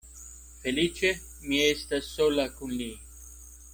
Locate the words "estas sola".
1.65-2.47